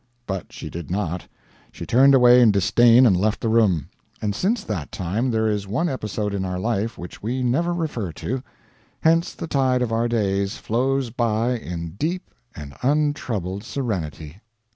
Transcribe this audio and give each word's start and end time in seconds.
But 0.25 0.51
she 0.51 0.71
did 0.71 0.89
not. 0.89 1.27
She 1.71 1.85
turned 1.85 2.15
away 2.15 2.41
in 2.41 2.49
disdain 2.49 3.05
and 3.05 3.15
left 3.15 3.39
the 3.39 3.49
room; 3.49 3.89
and 4.19 4.33
since 4.33 4.63
that 4.63 4.91
time 4.91 5.29
there 5.29 5.47
is 5.47 5.67
one 5.67 5.87
episode 5.87 6.33
in 6.33 6.43
our 6.43 6.57
life 6.59 6.97
which 6.97 7.21
we 7.21 7.43
never 7.43 7.71
refer 7.71 8.11
to. 8.13 8.41
Hence 9.01 9.35
the 9.35 9.45
tide 9.45 9.83
of 9.83 9.91
our 9.91 10.07
days 10.07 10.57
flows 10.57 11.11
by 11.11 11.51
in 11.55 11.91
deep 11.99 12.31
and 12.55 12.73
untroubled 12.81 13.63
serenity. 13.63 14.41